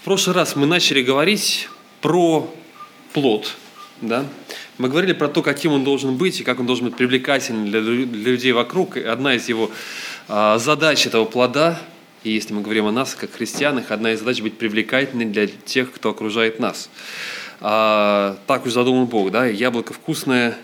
[0.00, 1.68] В прошлый раз мы начали говорить
[2.00, 2.50] про
[3.12, 3.54] плод,
[4.00, 4.24] да?
[4.78, 7.82] Мы говорили про то, каким он должен быть и как он должен быть привлекательным для,
[7.82, 8.96] для людей вокруг.
[8.96, 9.70] И одна из его
[10.26, 11.78] а, задач этого плода,
[12.24, 15.92] и если мы говорим о нас, как христианах, одна из задач быть привлекательной для тех,
[15.92, 16.88] кто окружает нас.
[17.60, 19.44] А, так уж задумал Бог, да?
[19.44, 20.56] Яблоко вкусное,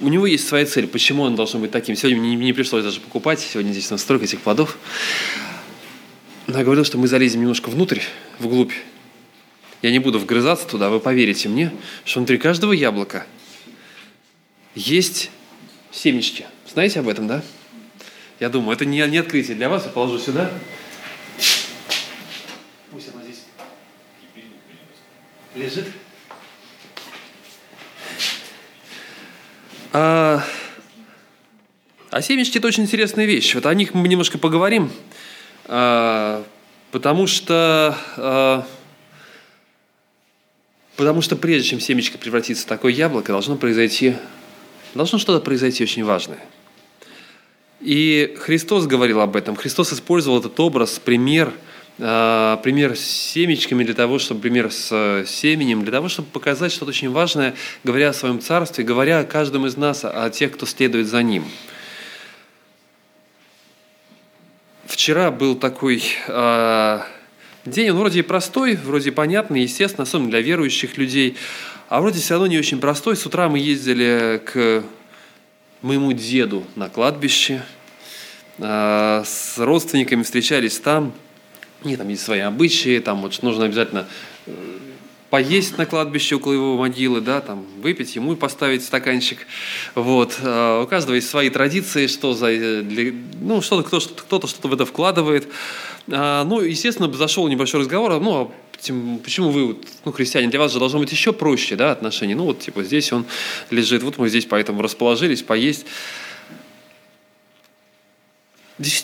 [0.00, 1.94] у него есть своя цель, почему он должен быть таким.
[1.94, 4.78] Сегодня мне не пришлось даже покупать, сегодня здесь у нас этих плодов.
[6.46, 8.00] Но я говорил, что мы залезем немножко внутрь,
[8.38, 8.72] вглубь.
[9.80, 11.72] Я не буду вгрызаться туда, вы поверите мне,
[12.04, 13.26] что внутри каждого яблока
[14.74, 15.30] есть
[15.90, 16.46] семечки.
[16.70, 17.42] Знаете об этом, да?
[18.40, 20.50] Я думаю, это не, не открытие для вас, я положу сюда.
[22.90, 23.44] Пусть она здесь
[25.54, 25.86] лежит.
[29.92, 30.44] А,
[32.10, 33.54] а семечки– это очень интересная вещь.
[33.54, 34.90] Вот о них мы немножко поговорим.
[35.66, 36.44] А,
[36.90, 38.66] потому что, а,
[40.96, 44.16] потому что прежде чем семечко превратится в такое яблоко, должно произойти,
[44.94, 46.38] должно что-то произойти очень важное.
[47.80, 49.56] И Христос говорил об этом.
[49.56, 51.52] Христос использовал этот образ, пример,
[51.98, 57.10] пример с семечками для того, чтобы пример с семенем, для того, чтобы показать что-то очень
[57.10, 61.22] важное, говоря о своем царстве, говоря о каждом из нас, о тех, кто следует за
[61.22, 61.44] ним–
[64.86, 67.00] Вчера был такой э,
[67.64, 71.36] день, он вроде простой, вроде понятный, естественно, особенно для верующих людей,
[71.88, 73.16] а вроде все равно не очень простой.
[73.16, 74.84] С утра мы ездили к
[75.80, 77.62] моему деду на кладбище,
[78.58, 81.14] э, с родственниками встречались там.
[81.82, 84.06] Нет, там есть свои обычаи, там вот нужно обязательно
[84.46, 84.73] э,
[85.34, 89.48] поесть на кладбище около его могилы, да, там, выпить, ему поставить стаканчик.
[89.96, 90.38] Вот.
[90.40, 94.74] А, у каждого есть свои традиции, что за, для, ну, что-то, кто, кто-то что-то в
[94.74, 95.48] это вкладывает.
[96.08, 98.50] А, ну, естественно, зашел небольшой разговор, ну, а
[99.24, 102.36] почему вы, ну, христиане, для вас же должно быть еще проще, да, отношения.
[102.36, 103.24] Ну, вот, типа, здесь он
[103.70, 105.84] лежит, вот мы здесь поэтому расположились, поесть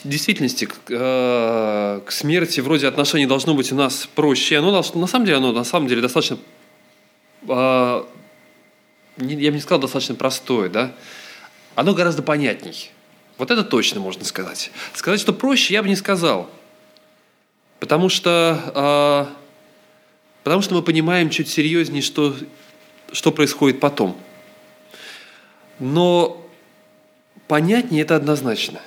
[0.04, 4.58] действительности к, э, к смерти вроде отношений должно быть у нас проще.
[4.58, 6.38] Оно на самом деле, оно на самом деле достаточно,
[7.48, 8.04] э,
[9.18, 10.92] я бы не сказал достаточно простое, да.
[11.74, 12.90] Оно гораздо понятней.
[13.38, 14.70] Вот это точно можно сказать.
[14.94, 16.50] Сказать, что проще, я бы не сказал.
[17.78, 19.34] Потому что, э,
[20.44, 22.36] потому что мы понимаем чуть серьезнее, что,
[23.12, 24.16] что происходит потом.
[25.78, 26.46] Но
[27.48, 28.80] понятнее это однозначно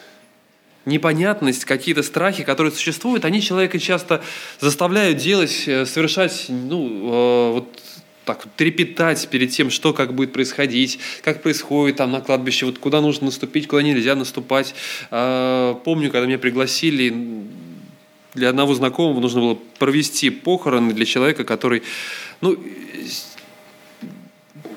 [0.85, 4.21] непонятность, какие-то страхи, которые существуют, они человека часто
[4.59, 7.79] заставляют делать, э, совершать, ну, э, вот
[8.25, 13.01] так трепетать перед тем, что как будет происходить, как происходит там на кладбище, вот куда
[13.01, 14.75] нужно наступить, куда нельзя наступать.
[15.11, 17.13] Э, помню, когда меня пригласили
[18.33, 21.83] для одного знакомого нужно было провести похороны для человека, который,
[22.41, 22.57] ну,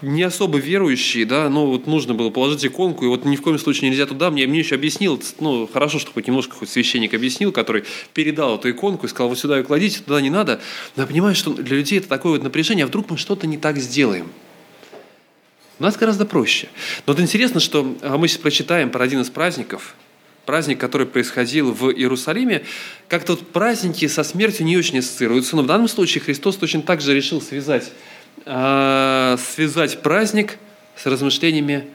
[0.03, 3.59] не особо верующие, да, но вот нужно было положить иконку, и вот ни в коем
[3.59, 4.31] случае нельзя туда.
[4.31, 7.85] Мне, мне еще объяснил, ну, хорошо, что хоть немножко хоть священник объяснил, который
[8.15, 10.61] передал эту иконку и сказал, вот сюда ее кладите, туда не надо.
[10.97, 13.59] Но я понимаю, что для людей это такое вот напряжение, а вдруг мы что-то не
[13.59, 14.29] так сделаем.
[15.79, 16.69] У нас гораздо проще.
[17.07, 19.95] Но вот интересно, что а, мы сейчас прочитаем про один из праздников,
[20.47, 22.65] праздник, который происходил в Иерусалиме,
[23.09, 25.57] как-то вот праздники со смертью не очень ассоциируются.
[25.57, 27.93] Но в данном случае Христос точно так же решил связать
[28.47, 30.59] э, связать праздник
[30.95, 31.91] с размышлениями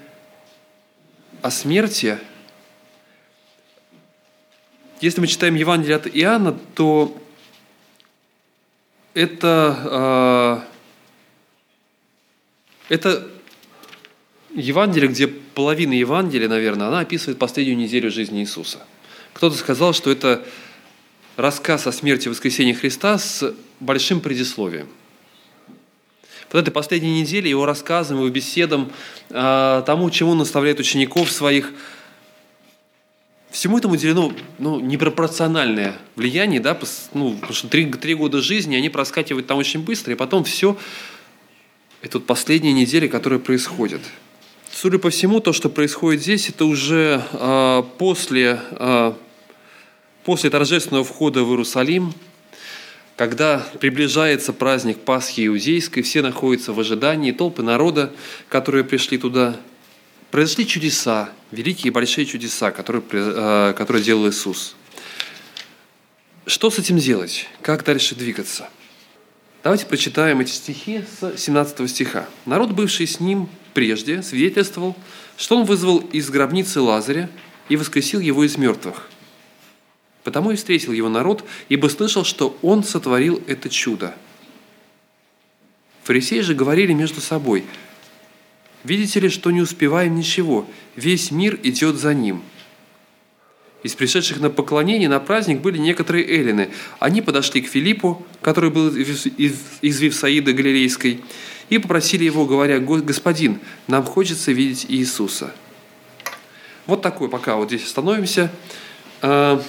[1.41, 2.19] о смерти.
[4.99, 7.17] Если мы читаем Евангелие от Иоанна, то
[9.15, 10.67] это,
[12.89, 13.27] э, это
[14.53, 18.85] Евангелие, где половина Евангелия, наверное, она описывает последнюю неделю жизни Иисуса.
[19.33, 20.45] Кто-то сказал, что это
[21.37, 24.89] рассказ о смерти и воскресении Христа с большим предисловием–
[26.51, 28.91] вот этой последней неделе его рассказам, его беседам,
[29.29, 31.71] а, тому, чему он наставляет учеников своих,
[33.49, 36.77] всему этому уделено ну, непропорциональное влияние, да,
[37.13, 40.77] ну, потому что три, три года жизни, они проскакивают там очень быстро, и потом все,
[42.01, 44.01] это вот последние недели, которые происходят.
[44.71, 49.13] Судя по всему, то, что происходит здесь, это уже э, после, э,
[50.23, 52.13] после торжественного входа в Иерусалим–
[53.21, 58.11] когда приближается праздник Пасхи Иудейской, все находятся в ожидании, толпы народа,
[58.49, 59.57] которые пришли туда.
[60.31, 64.75] Произошли чудеса, великие и большие чудеса, которые, э, которые делал Иисус.
[66.47, 67.45] Что с этим делать?
[67.61, 68.67] Как дальше двигаться?
[69.61, 72.27] Давайте прочитаем эти стихи с 17 стиха.
[72.47, 74.95] «Народ, бывший с ним прежде, свидетельствовал,
[75.37, 77.29] что он вызвал из гробницы Лазаря
[77.69, 79.11] и воскресил его из мертвых.
[80.23, 84.13] Потому и встретил его народ, ибо слышал, что он сотворил это чудо.
[86.03, 87.65] Фарисеи же говорили между собой,
[88.83, 92.43] «Видите ли, что не успеваем ничего, весь мир идет за ним».
[93.83, 96.69] Из пришедших на поклонение на праздник были некоторые эллины.
[96.99, 101.21] Они подошли к Филиппу, который был из Вифсаида Галилейской,
[101.69, 105.55] и попросили его, говоря, «Господин, нам хочется видеть Иисуса».
[106.85, 108.51] Вот такой, пока вот здесь остановимся.
[109.21, 109.63] А,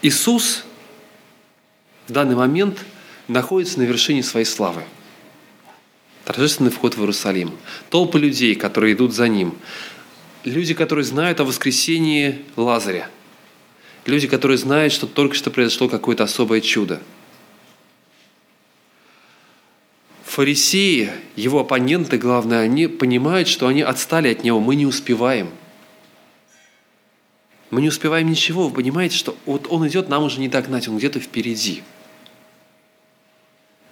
[0.00, 0.64] Иисус
[2.06, 2.84] в данный момент
[3.26, 4.84] находится на вершине своей славы.
[6.24, 7.52] Торжественный вход в Иерусалим.
[7.90, 9.56] Толпы людей, которые идут за ним.
[10.44, 13.10] Люди, которые знают о воскресении Лазаря.
[14.06, 17.02] Люди, которые знают, что только что произошло какое-то особое чудо.
[20.24, 25.50] Фарисеи, его оппоненты, главное, они понимают, что они отстали от него, мы не успеваем–
[27.70, 30.98] мы не успеваем ничего, вы понимаете, что вот он идет, нам уже не догнать, он
[30.98, 31.82] где-то впереди.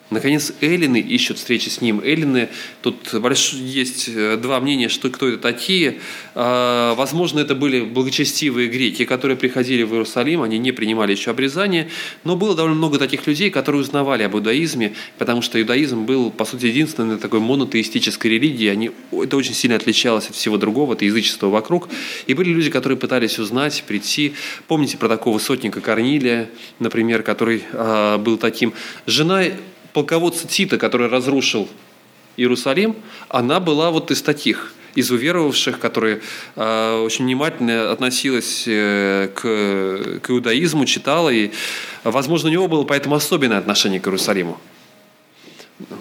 [0.09, 2.01] Наконец, эллины ищут встречи с ним.
[2.01, 2.49] Эллины,
[2.81, 3.55] тут больш...
[3.55, 5.99] есть э, два мнения, что кто это такие.
[6.37, 11.89] А, возможно, это были благочестивые греки, которые приходили в Иерусалим, они не принимали еще обрезание,
[12.23, 16.45] но было довольно много таких людей, которые узнавали об иудаизме, потому что иудаизм был, по
[16.45, 18.69] сути, единственной такой монотеистической религией.
[18.69, 18.93] Они...
[19.11, 21.89] Это очень сильно отличалось от всего другого, от язычества вокруг.
[22.29, 24.35] И были люди, которые пытались узнать, прийти.
[24.69, 26.49] Помните про такого сотника Корнилия,
[26.79, 28.73] например, который а, был таким.
[29.07, 29.43] Жена
[29.97, 31.71] полководца Тита, который разрушил
[32.37, 32.97] Иерусалим,
[33.31, 36.21] она была вот из таких, из уверовавших, которые
[36.55, 41.51] э, очень внимательно относилась э, к, к иудаизму, читала, и,
[42.05, 44.61] возможно, у него было поэтому особенное отношение к Иерусалиму.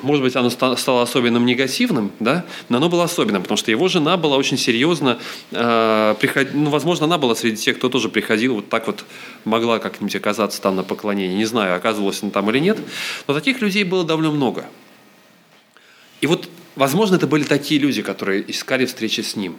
[0.03, 2.45] Может быть, оно стало особенным негативным, да?
[2.69, 5.19] но оно было особенным, потому что его жена была очень серьезно,
[5.51, 6.47] э, приход...
[6.53, 9.03] ну, возможно, она была среди тех, кто тоже приходил, вот так вот
[9.43, 11.35] могла как-нибудь оказаться там на поклонении.
[11.35, 12.77] Не знаю, оказывалась она там или нет,
[13.27, 14.65] но таких людей было довольно много.
[16.21, 19.57] И вот, возможно, это были такие люди, которые искали встречи с ним.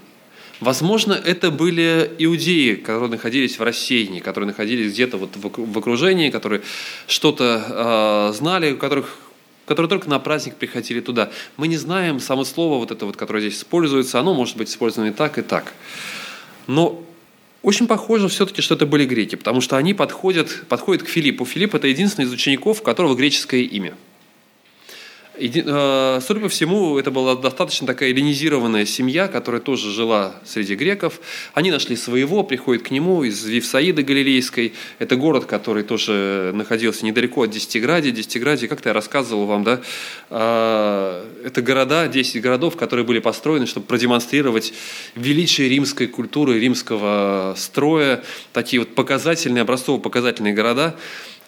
[0.60, 6.62] Возможно, это были иудеи, которые находились в рассеянии, которые находились где-то вот в окружении, которые
[7.06, 9.18] что-то э, знали, у которых
[9.66, 11.30] которые только на праздник приходили туда.
[11.56, 15.10] Мы не знаем само слово, вот это вот, которое здесь используется, оно может быть использовано
[15.10, 15.74] и так, и так.
[16.66, 17.02] Но
[17.62, 21.44] очень похоже все-таки, что это были греки, потому что они подходят, подходят к Филиппу.
[21.44, 23.94] Филипп– это единственный из учеников, у которого греческое имя–
[25.38, 31.21] Э, судя по всему, это была достаточно такая эллинизированная семья, которая тоже жила среди греков.
[31.53, 34.73] Они нашли своего, приходят к нему из Вифсаиды Галилейской.
[34.99, 38.11] Это город, который тоже находился недалеко от Десятиградия.
[38.12, 39.83] Десятиградие, как-то я рассказывал вам, да,
[40.31, 44.73] а, это города, 10 городов, которые были построены, чтобы продемонстрировать
[45.15, 48.25] величие римской культуры, римского строя.
[48.53, 50.97] Такие вот показательные, образцово-показательные города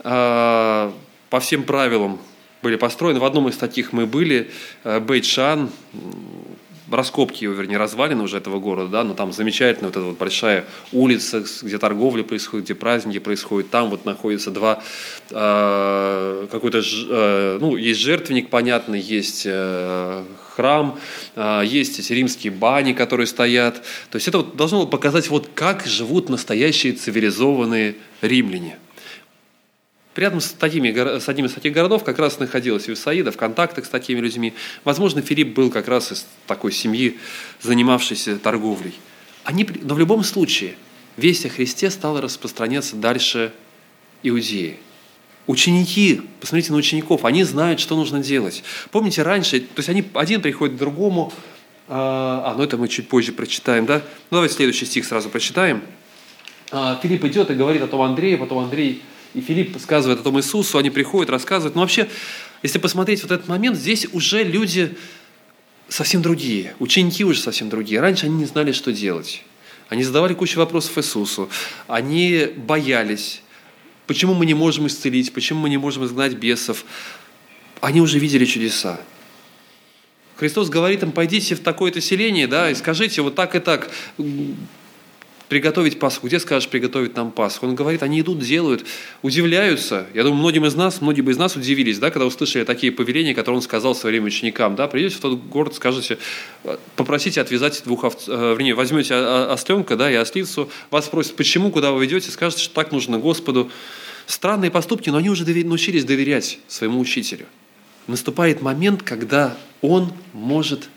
[0.01, 0.93] а,
[1.31, 2.19] по всем правилам
[2.63, 3.21] были построены.
[3.21, 4.51] В одном из таких мы были,
[4.85, 5.71] э, Бейт-Шан,
[6.91, 10.65] раскопки его, вернее, развалины уже этого города, да, но там замечательная вот эта вот большая
[10.93, 14.83] улица, где торговля происходит, где праздники происходят, там вот находится два,
[15.31, 20.25] э, какой-то, э, ну, есть жертвенник, понятно, есть э,
[20.57, 20.99] храм,
[21.37, 25.87] э, есть эти римские бани, которые стоят, то есть это вот должно показать, вот как
[25.87, 28.79] живут настоящие цивилизованные римляне–
[30.19, 33.89] Рядом с, такими, с одним из таких городов как раз находилась Висаида, в контактах с
[33.89, 34.53] такими людьми.
[34.83, 37.19] Возможно, Филипп был как раз из такой семьи,
[37.63, 38.95] занимавшейся торговлей.
[39.45, 40.75] Они, но в любом случае,
[41.17, 43.53] весть о Христе стала распространяться дальше
[44.25, 44.79] Иудеи.
[45.47, 48.65] Ученики, посмотрите на учеников, они знают, что нужно делать.
[48.91, 51.33] Помните, раньше, то есть они один приходит к другому,
[51.87, 54.03] а, а ну это мы чуть позже прочитаем, да?
[54.33, 55.81] Ну давайте следующий стих сразу прочитаем.
[56.73, 59.01] А, Филипп идет и говорит о том Андрея, потом Андрей
[59.35, 61.75] и Филипп сказывает о том Иисусу, они приходят, рассказывают.
[61.75, 62.09] Но вообще,
[62.63, 64.97] если посмотреть вот этот момент, здесь уже люди
[65.89, 68.01] совсем другие, ученики уже совсем другие.
[68.01, 69.43] Раньше они не знали, что делать.
[69.89, 71.49] Они задавали кучу вопросов Иисусу.
[71.87, 73.43] Они боялись.
[74.07, 75.33] Почему мы не можем исцелить?
[75.33, 76.85] Почему мы не можем изгнать бесов?
[77.81, 79.01] Они уже видели чудеса.
[80.37, 83.91] Христос говорит им, пойдите в такое-то селение, да, и скажите вот так и так,
[85.49, 86.27] приготовить Пасху.
[86.27, 87.67] Где скажешь приготовить нам Пасху?
[87.67, 88.85] Он говорит, они идут, делают,
[89.23, 90.07] удивляются.
[90.15, 93.35] Я думаю, многим из нас, многие бы из нас удивились, да, когда услышали такие повеления,
[93.35, 94.77] которые он сказал своим ученикам.
[94.77, 96.19] Да, придете в тот город, скажете,
[96.97, 101.93] попросите отвязать двух овц, э, вернее, возьмете осленка да, и ослицу, вас спросят, почему, куда
[101.93, 103.71] вы ведете, скажете, что так нужно Господу.
[104.27, 107.47] Странные поступки, но они уже научились доверять своему учителю.
[108.07, 110.91] Наступает момент, когда он может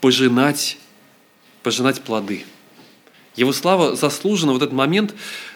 [0.00, 0.78] пожинать,
[1.62, 2.44] пожинать плоды–
[3.38, 4.52] Его слава заслужена.
[4.52, 5.14] Вот этот момент,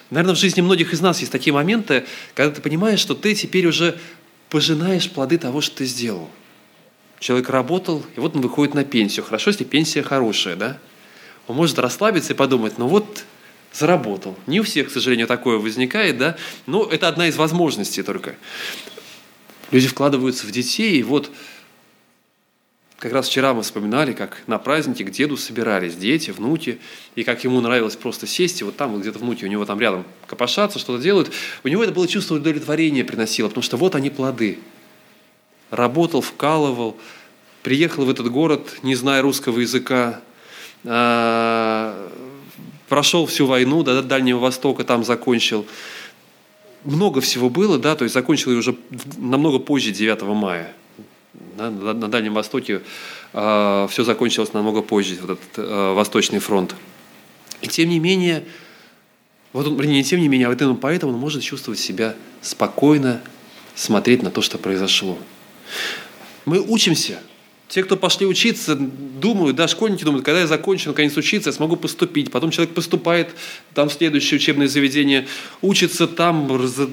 [0.09, 3.67] наверное, в жизни многих из нас есть такие моменты, когда ты понимаешь, что ты теперь
[3.67, 3.99] уже
[4.49, 6.29] пожинаешь плоды того, что ты сделал.
[7.19, 9.25] Человек работал, и вот он выходит на пенсию.
[9.25, 10.77] Хорошо, если пенсия хорошая, да?
[11.47, 13.25] Он может расслабиться и подумать, ну вот
[13.73, 14.37] заработал.
[14.47, 16.37] Не у всех, к сожалению, такое возникает, да?
[16.65, 18.35] Но это одна из возможностей только.
[19.71, 21.31] Люди вкладываются в детей, и вот
[23.03, 26.79] как раз вчера мы вспоминали, как на празднике к деду собирались дети, внуки,
[27.15, 29.77] и как ему нравилось просто сесть, и вот там вот где-то внуки у него там
[29.77, 31.29] рядом копошатся, что-то делают.
[31.65, 34.59] У него это было чувство удовлетворения приносило, потому что вот они плоды.
[35.69, 36.95] Работал, вкалывал,
[37.61, 40.21] приехал в этот город, не зная русского языка,
[40.85, 42.09] а,
[42.87, 45.65] прошел всю войну до Дальнего Востока, там закончил.
[46.85, 48.77] Много всего было, да, то есть закончил ее уже
[49.17, 50.73] намного позже 9 мая.
[51.57, 52.81] Да, на Дальнем Востоке
[53.33, 56.75] э, все закончилось намного позже, вот этот э, Восточный фронт.
[57.61, 58.43] И тем не менее,
[59.53, 63.21] вот он, не тем не менее, а вот именно поэтому он может чувствовать себя спокойно,
[63.75, 65.17] смотреть на то, что произошло.
[66.45, 67.19] Мы учимся–
[67.73, 71.75] те, кто пошли учиться, думают, да, школьники думают, когда я закончу, наконец учиться, я смогу
[71.75, 72.29] поступить.
[72.29, 73.29] Потом человек поступает
[73.73, 75.25] там в следующее учебное заведение,
[75.63, 76.47] учится там,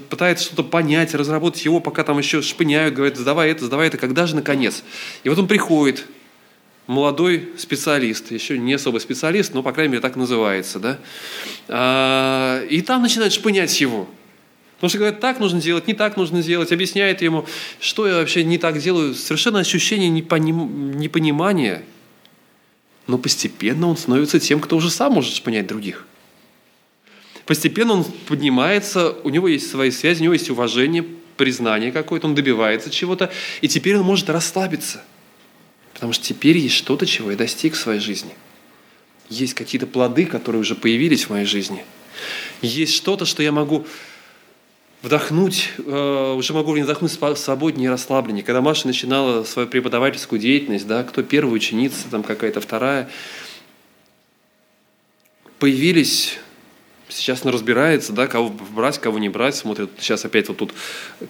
[0.08, 4.26] пытается что-то понять, разработать его, пока там еще шпыняют, говорят, сдавай это, сдавай это, когда
[4.26, 4.82] же наконец?
[5.22, 6.06] И вот он приходит,
[6.86, 10.98] молодой специалист, еще не особо специалист, но, по крайней мере, так называется, да,
[11.68, 14.08] а, и там начинает шпынять его–
[14.80, 17.44] Потому что говорят, так нужно делать, не так нужно делать, объясняет ему,
[17.80, 19.14] что я вообще не так делаю.
[19.14, 20.96] Совершенно ощущение непоним...
[20.98, 21.82] непонимания.
[23.06, 26.06] Но постепенно он становится тем, кто уже сам может понять других.
[27.44, 31.04] Постепенно он поднимается, у него есть свои связи, у него есть уважение,
[31.36, 35.04] признание какое-то, он добивается чего-то, и теперь он может расслабиться.
[35.92, 38.32] Потому что теперь есть что-то, чего я достиг в своей жизни.
[39.28, 41.84] Есть какие-то плоды, которые уже появились в моей жизни.
[42.62, 43.86] Есть что-то, что я могу
[45.02, 48.44] вдохнуть, э, уже могу не вдохнуть свободнее и расслабленнее.
[48.44, 53.08] Когда Маша начинала свою преподавательскую деятельность, да, кто первая ученица, там какая-то вторая,
[55.58, 56.38] появились
[57.12, 60.72] сейчас она разбирается, да, кого брать, кого не брать, смотрит, сейчас опять вот тут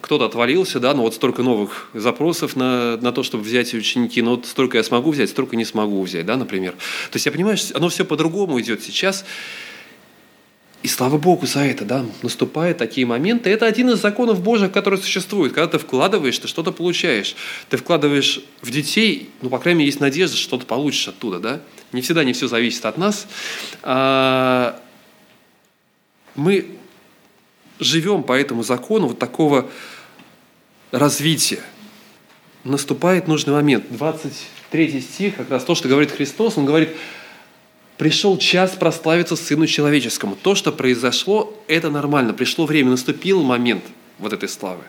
[0.01, 4.37] кто-то отвалился, да, но вот столько новых запросов на, на то, чтобы взять ученики, но
[4.37, 6.73] вот столько я смогу взять, столько не смогу взять, да, например.
[6.73, 9.25] То есть я понимаю, что оно все по-другому идет сейчас,
[10.83, 13.51] и слава Богу за это, да, наступают такие моменты.
[13.51, 15.53] Это один из законов Божьих, который существует.
[15.53, 17.37] Когда ты вкладываешь, ты что-то получаешь.
[17.69, 21.61] Ты вкладываешь в детей, ну, по крайней мере, есть надежда, что что-то получишь оттуда, да.
[21.93, 23.27] Не всегда не все зависит от нас.
[23.83, 24.81] А,
[26.35, 26.67] мы
[27.79, 29.69] живем по этому закону вот такого
[30.93, 31.61] развития.
[32.65, 33.85] Наступает нужный момент.
[33.91, 36.91] 23 стих, как раз то, что говорит Христос, он говорит,
[38.01, 40.35] Пришел час прославиться Сыну Человеческому.
[40.35, 42.33] То, что произошло, это нормально.
[42.33, 43.85] Пришло время, наступил момент
[44.19, 44.85] вот этой славы.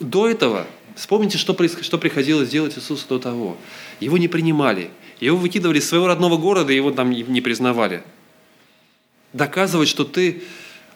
[0.00, 3.58] До этого, вспомните, что, что приходилось делать Иисусу до того.
[4.00, 4.88] Его не принимали.
[5.20, 8.02] Его выкидывали из своего родного города, его там не признавали.
[9.34, 10.42] Доказывать, что ты,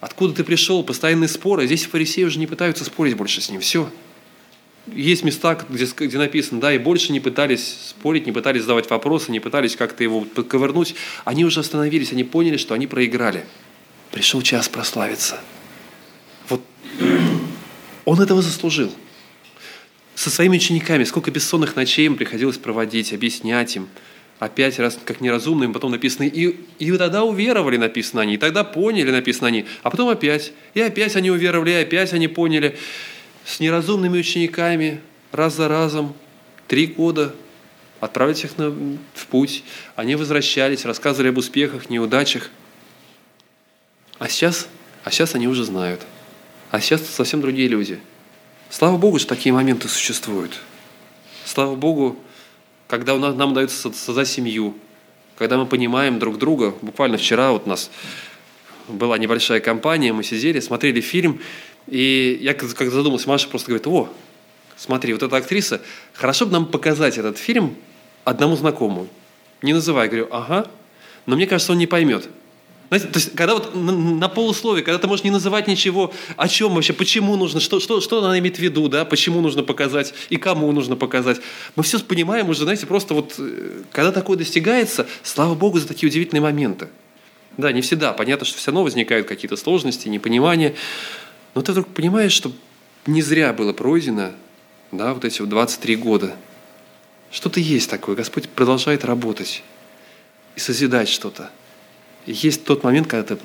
[0.01, 1.67] откуда ты пришел, постоянные споры.
[1.67, 3.61] Здесь фарисеи уже не пытаются спорить больше с ним.
[3.61, 3.91] Все
[4.93, 9.33] есть места, где, где написано, да, и больше не пытались спорить, не пытались задавать вопросы,
[9.33, 10.95] не пытались как-то его подковырнуть.
[11.25, 13.45] Они уже остановились, они поняли, что они проиграли.
[14.13, 15.41] Пришел час прославиться.
[16.49, 16.63] Вот
[18.05, 18.93] он этого заслужил.
[20.15, 23.89] Со своими учениками, сколько бессонных ночей им приходилось проводить, объяснять им,
[24.39, 29.11] опять раз как неразумным, потом написано, и, и тогда уверовали, написано они, и тогда поняли,
[29.11, 32.77] написано они, а потом опять, и опять они уверовали, и опять они поняли
[33.47, 35.01] с неразумными учениками
[35.31, 36.15] раз за разом,
[36.67, 37.35] три года,
[38.01, 39.63] отправить их на, в путь.
[39.95, 42.51] Они возвращались, рассказывали об успехах, неудачах.
[44.19, 44.67] А сейчас,
[45.05, 46.03] а сейчас они уже знают.
[46.73, 48.01] А сейчас совсем другие люди.
[48.69, 50.59] Слава Богу, что такие моменты существуют.
[51.45, 52.19] Слава Богу,
[52.89, 54.77] когда у нас, нам удается создать семью,
[55.39, 56.75] когда мы понимаем друг друга.
[56.83, 57.91] Буквально вчера вот у нас
[58.89, 61.41] была небольшая компания, мы сидели, смотрели фильм,
[61.87, 64.09] и я как задумался, Маша просто говорит, о,
[64.77, 65.81] смотри, вот эта актриса,
[66.13, 67.77] хорошо бы нам показать этот фильм
[68.25, 69.09] одному знакомому.
[69.63, 70.69] Не называй, говорю, ага,
[71.27, 72.29] но мне кажется, он не поймет.
[72.89, 76.47] Знаете, то есть, когда вот на, на полусловие, когда ты можешь не называть ничего, о
[76.47, 80.15] чем вообще, почему нужно, что, что, что она имеет в виду, да, почему нужно показать
[80.29, 81.41] и кому нужно показать.
[81.75, 86.09] Мы все понимаем уже, знаете, просто вот, э, когда такое достигается, слава Богу за такие
[86.09, 86.89] удивительные моменты.
[87.57, 88.13] Да, не всегда.
[88.13, 90.75] Понятно, что все равно возникают какие-то сложности, непонимания.
[91.57, 92.53] Но ты вдруг понимаешь, что
[93.07, 94.33] не зря было пройдено
[94.93, 96.37] да, вот эти вот 23 года.
[97.31, 98.15] Что-то есть такое.
[98.15, 99.63] Господь продолжает работать
[100.55, 101.51] и созидать что-то.
[102.27, 103.43] есть тот момент, когда ты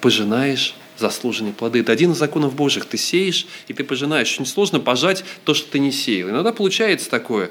[0.00, 1.80] пожинаешь заслуженные плоды.
[1.80, 2.84] Это один из законов Божьих.
[2.84, 4.32] Ты сеешь, и ты пожинаешь.
[4.32, 6.30] Очень сложно пожать то, что ты не сеял.
[6.30, 7.50] Иногда получается такое.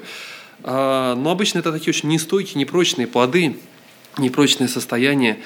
[0.62, 3.58] А, но обычно это такие очень нестойкие, непрочные плоды,
[4.16, 5.38] непрочное состояние,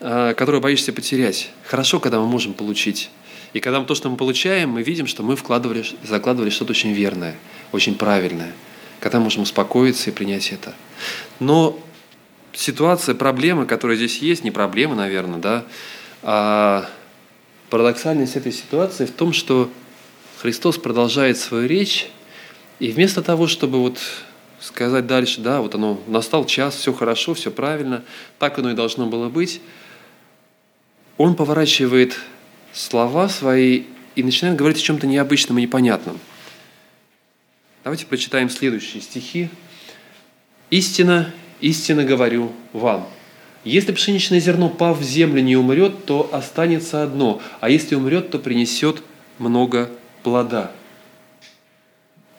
[0.00, 1.50] а, которое боишься потерять.
[1.64, 3.10] Хорошо, когда мы можем получить.
[3.56, 6.92] И когда мы то, что мы получаем, мы видим, что мы вкладывали, закладывали что-то очень
[6.92, 7.36] верное,
[7.72, 8.52] очень правильное.
[9.00, 10.74] Когда мы можем успокоиться и принять это.
[11.40, 11.80] Но
[12.52, 15.64] ситуация, проблемы, которые здесь есть, не проблемы, наверное, да,
[16.22, 16.86] а
[17.70, 19.70] Парадоксальность этой ситуации в том, что
[20.42, 22.10] Христос продолжает свою речь,
[22.78, 23.98] и вместо того, чтобы вот
[24.60, 28.04] сказать дальше, да, вот оно, настал час, все хорошо, все правильно,
[28.38, 29.62] так оно и должно было быть,
[31.16, 32.18] он поворачивает
[32.76, 36.18] слова свои и начинает говорить о чем-то необычном и непонятном.
[37.82, 39.48] Давайте прочитаем следующие стихи.
[40.70, 43.08] «Истина, истинно говорю вам,
[43.64, 48.38] если пшеничное зерно, пав в землю, не умрет, то останется одно, а если умрет, то
[48.38, 49.02] принесет
[49.38, 49.90] много
[50.22, 50.72] плода.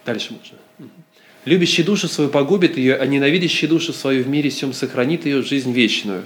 [0.05, 0.57] Дальше можно.
[1.43, 5.71] Любящий душу свою погубит ее, а ненавидящий душу свою в мире всем сохранит ее жизнь
[5.71, 6.23] вечную.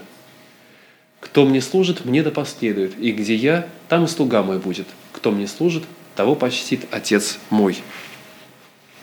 [1.31, 4.87] Кто мне служит, мне да последует, и где я, там и слуга мой будет.
[5.13, 5.83] Кто мне служит,
[6.15, 7.77] того почтит Отец мой.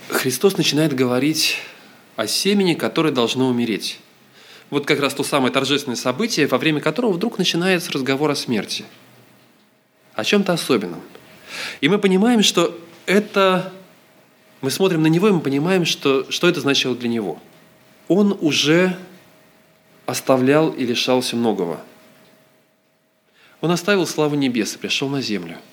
[0.09, 1.57] Христос начинает говорить
[2.17, 3.99] о семени, которое должно умереть
[4.71, 8.85] вот как раз то самое торжественное событие, во время которого вдруг начинается разговор о смерти.
[10.15, 11.01] О чем-то особенном.
[11.81, 13.73] И мы понимаем, что это...
[14.61, 17.41] Мы смотрим на него, и мы понимаем, что, что это значило для него.
[18.09, 18.99] Он уже
[20.05, 21.81] оставлял и лишался многого.
[23.61, 25.57] Он оставил славу небес и пришел на землю–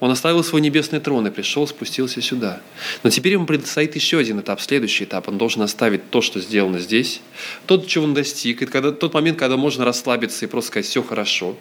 [0.00, 2.60] он оставил свой небесный трон и пришел, спустился сюда.
[3.02, 5.28] Но теперь ему предстоит еще один этап, следующий этап.
[5.28, 7.20] Он должен оставить то, что сделано здесь,
[7.66, 11.02] тот, чего он достиг, и когда, тот момент, когда можно расслабиться и просто сказать «все
[11.02, 11.56] хорошо».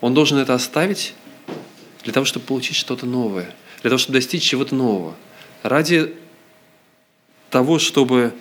[0.00, 1.14] Он должен это оставить
[2.02, 5.14] для того, чтобы получить что-то новое, для того, чтобы достичь чего-то нового.
[5.62, 6.12] Ради
[7.50, 8.32] того, чтобы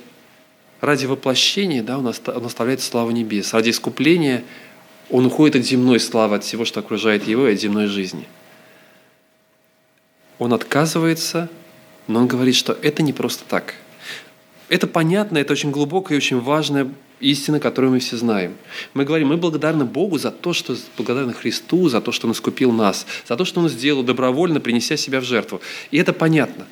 [0.82, 3.54] ради воплощения да, он оставляет славу небес.
[3.54, 4.44] Ради искупления
[5.10, 8.28] он уходит от земной славы, от всего, что окружает его, и от земной жизни–
[10.40, 11.50] он отказывается,
[12.08, 13.76] но он говорит, что это не просто так.
[14.68, 16.90] Это понятно, это очень глубокая и очень важная
[17.20, 18.56] истина, которую мы все знаем.
[18.94, 22.72] Мы говорим, мы благодарны Богу за то, что благодарны Христу, за то, что Он искупил
[22.72, 25.62] нас, за то, что Он сделал добровольно, принеся себя в жертву.
[25.92, 26.66] И это понятно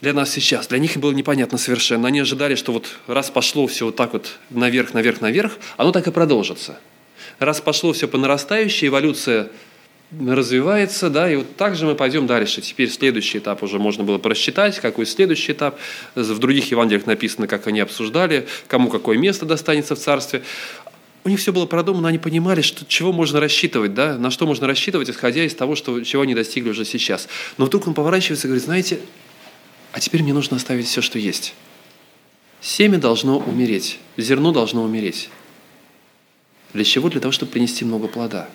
[0.00, 0.68] для нас сейчас.
[0.68, 2.08] Для них было непонятно совершенно.
[2.08, 6.06] Они ожидали, что вот раз пошло все вот так вот наверх, наверх, наверх, оно так
[6.06, 6.78] и продолжится.
[7.38, 9.48] Раз пошло все по нарастающей, эволюция
[10.10, 12.62] развивается, да, и вот так же мы пойдем дальше.
[12.62, 15.78] Теперь следующий этап уже можно было просчитать, какой следующий этап.
[16.14, 20.42] В других Евангелиях написано, как они обсуждали, кому какое место достанется в царстве.
[21.24, 24.66] У них все было продумано, они понимали, что, чего можно рассчитывать, да, на что можно
[24.66, 27.28] рассчитывать, исходя из того, что, чего они достигли уже сейчас.
[27.58, 29.00] Но вдруг он поворачивается и говорит, знаете,
[29.92, 31.54] а теперь мне нужно оставить все, что есть.
[32.60, 35.30] Семя должно умереть, зерно должно умереть.
[36.72, 37.08] Для чего?
[37.08, 38.48] Для того, чтобы принести много плода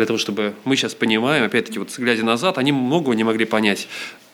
[0.00, 3.86] для того, чтобы мы сейчас понимаем, опять-таки, вот глядя назад, они многого не могли понять.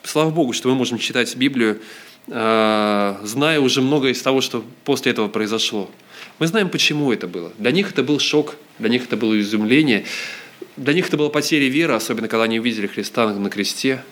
[0.05, 1.81] Слава Богу, что мы можем читать Библию,
[2.29, 5.91] э, зная уже многое из того, что после этого произошло.
[6.39, 7.53] Мы знаем, почему это было.
[7.59, 10.05] Для них это был шок, для них это было изумление,
[10.77, 14.05] для них это была потеря веры, особенно когда они увидели Христа на кресте.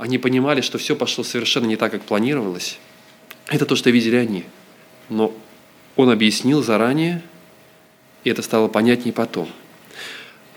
[0.00, 2.78] Они понимали, что все пошло совершенно не так, как планировалось.
[3.46, 4.44] Это то, что видели они.
[5.08, 5.32] Но
[5.94, 7.22] он объяснил заранее,
[8.24, 9.48] и это стало понятнее потом–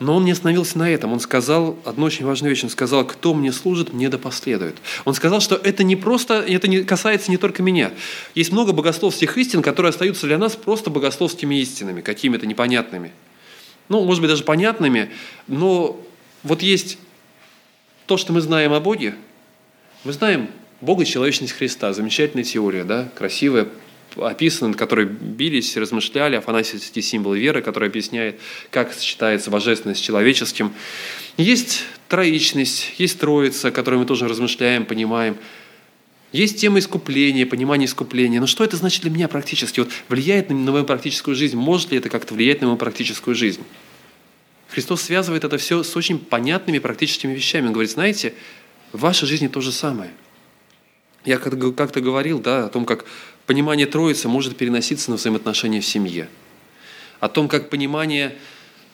[0.03, 1.13] но он не остановился на этом.
[1.13, 2.63] Он сказал одну очень важную вещь.
[2.63, 4.75] Он сказал, кто мне служит, мне да последует.
[5.06, 7.91] Он сказал, что это не просто, это не касается не только меня.
[8.36, 13.12] Есть много богословских истин, которые остаются для нас просто богословскими истинами, какими-то непонятными.
[13.88, 15.12] Ну, может быть, даже понятными,
[15.47, 15.99] но
[16.41, 16.97] вот есть
[18.06, 19.15] то, что мы знаем о Боге.
[20.04, 20.50] Мы знаем
[20.82, 21.94] Бога и человечность Христа.
[21.94, 23.70] Замечательная теория, да, красивая,
[24.18, 28.38] описаны, над которой бились, размышляли, Афанасий символ веры, который объясняет,
[28.70, 30.74] как сочетается божественность с человеческим.
[31.38, 35.38] Есть троичность, есть троица, которую мы тоже размышляем, понимаем.
[36.34, 38.42] Есть тема искупления, понимание искупления.
[38.42, 39.80] Но что это значит для меня практически?
[39.80, 41.56] Вот влияет на мою практическую жизнь?
[41.56, 43.63] Может ли это как-то влиять на мою практическую жизнь?
[44.68, 47.68] Христос связывает это все с очень понятными практическими вещами.
[47.68, 48.34] Он говорит, знаете,
[48.93, 50.12] в вашей жизни то же самое.
[51.25, 53.06] Я как-то говорил да, о том, как
[53.45, 56.29] понимание Троицы может переноситься на взаимоотношения в семье.
[57.19, 58.36] О том, как понимание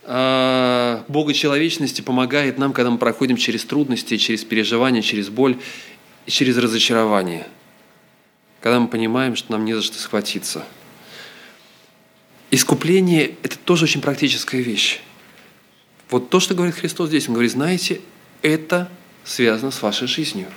[0.03, 5.57] э, Бога человечности помогает нам, когда мы проходим через трудности, через переживания, через боль
[6.25, 7.47] и через разочарование.
[8.62, 10.63] Когда мы понимаем, что нам не за что схватиться.
[12.51, 15.01] искупление– это тоже очень практическая вещь.
[16.09, 18.01] Вот то, что говорит Христос здесь, Он говорит, знаете,
[18.41, 18.89] это
[19.29, 20.47] связано с вашей жизнью.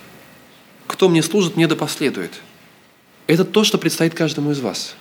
[0.87, 2.41] Кто мне служит, мне да последует.
[3.27, 4.95] Это то, что предстоит каждому из вас.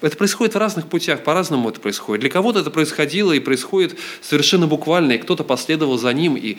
[0.00, 2.20] Это происходит в разных путях, по-разному это происходит.
[2.20, 6.58] Для кого-то это происходило и происходит совершенно буквально, и кто-то последовал за ним, и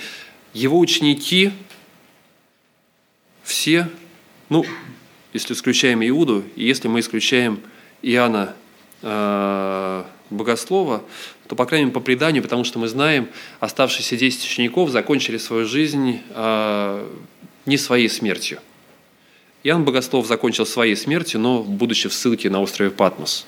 [0.53, 1.51] его ученики
[3.43, 3.89] все,
[4.49, 4.65] ну,
[5.31, 7.61] если исключаем Иуду, и если мы исключаем
[8.01, 8.53] Иоанна
[9.01, 11.03] э, Богослова,
[11.47, 15.65] то, по крайней мере, по преданию, потому что мы знаем, оставшиеся 10 учеников закончили свою
[15.65, 17.09] жизнь э,
[17.65, 18.59] не своей смертью.
[19.63, 23.45] Иоанн Богослов закончил своей смертью, но будучи в ссылке на острове Патмос.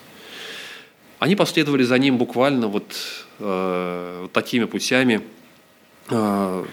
[1.20, 2.96] Они последовали за ним буквально вот,
[3.40, 5.22] э, вот такими путями.
[6.10, 6.66] Э,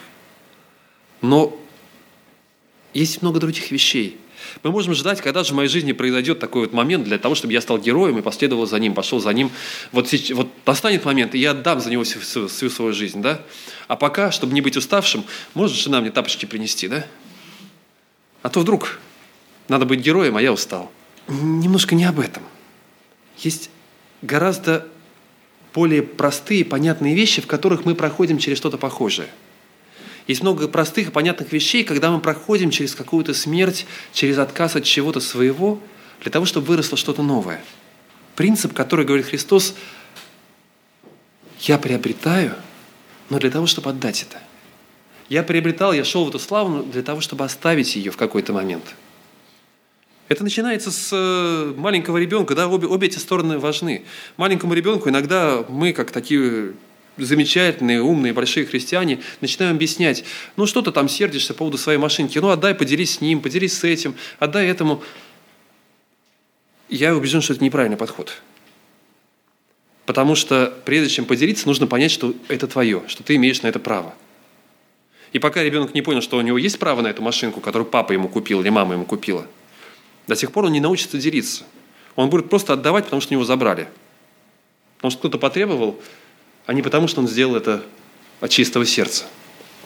[1.21, 1.57] но
[2.95, 4.19] есть много других вещей–
[4.63, 7.53] мы можем ждать, когда же в моей жизни произойдет такой вот момент для того, чтобы
[7.53, 9.51] я стал героем и последовал за ним, пошел за ним.
[9.93, 13.41] Вот, вот настанет момент, и я отдам за него всю, всю свою жизнь, да?
[13.89, 17.07] А пока, чтобы не быть уставшим, может жена мне тапочки принести, да?
[18.43, 18.99] А то вдруг
[19.69, 20.91] надо быть героем, а я устал.
[21.29, 22.43] Немножко не об этом.
[23.39, 23.71] Есть
[24.23, 24.87] гораздо
[25.75, 29.29] более простые, понятные вещи, в которых мы проходим через что-то похожее–
[30.27, 34.85] есть много простых и понятных вещей, когда мы проходим через какую-то смерть, через отказ от
[34.85, 35.79] чего-то своего,
[36.21, 37.63] для того, чтобы выросло что-то новое.
[38.35, 39.75] Принцип, который говорит Христос,
[41.61, 42.55] я приобретаю,
[43.31, 44.43] но для того, чтобы отдать это.
[45.29, 48.95] Я приобретал, я шел в эту славу для того, чтобы оставить ее в какой-то момент.
[50.29, 54.05] Это начинается с э, маленького ребенка, да, обе, обе эти стороны важны.
[54.37, 56.75] Маленькому ребенку иногда мы, как такие
[57.17, 60.25] замечательные, умные, большие христиане, начинаем объяснять,
[60.57, 63.79] ну что ты там сердишься по поводу своей машинки, ну отдай, поделись с ним, поделись
[63.79, 65.03] с этим, отдай этому.
[66.89, 68.41] Я убежден, что это неправильный подход.
[70.05, 73.81] Потому что прежде чем поделиться, нужно понять, что это твое, что ты имеешь на это
[73.81, 74.15] право.
[75.33, 78.13] И пока ребенок не понял, что у него есть право на эту машинку, которую папа
[78.13, 79.47] ему купил или мама ему купила,
[80.29, 81.65] до сих пор он не научится делиться.
[82.15, 83.89] Он будет просто отдавать, потому что у него забрали.
[84.97, 86.01] Потому что кто-то потребовал,
[86.67, 87.83] а не потому, что он сделал это
[88.41, 89.25] от чистого сердца.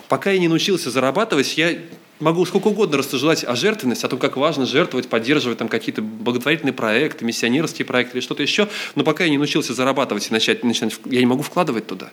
[0.08, 1.78] Пока я не научился зарабатывать, я
[2.18, 6.72] могу сколько угодно рассуждать о жертвенности, о том, как важно жертвовать, поддерживать там какие-то благотворительные
[6.72, 10.98] проекты, миссионерские проекты или что-то еще, но пока я не научился зарабатывать и начать, начать,
[11.06, 12.10] я не могу вкладывать туда.